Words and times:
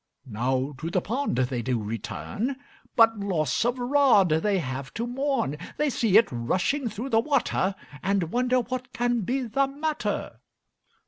Now 0.25 0.73
to 0.79 0.89
the 0.89 0.99
pond 0.99 1.35
they 1.35 1.61
do 1.61 1.79
return, 1.79 2.55
But 2.95 3.19
loss 3.19 3.63
of 3.63 3.77
rod 3.77 4.29
they 4.29 4.57
have 4.57 4.91
to 4.95 5.05
mourn, 5.05 5.57
They 5.77 5.91
see 5.91 6.17
it 6.17 6.27
rushing 6.31 6.89
through 6.89 7.09
the 7.09 7.19
water, 7.19 7.75
And 8.01 8.31
wonder 8.31 8.61
what 8.61 8.93
can 8.93 9.21
be 9.21 9.43
the 9.43 9.67
matter. 9.67 10.39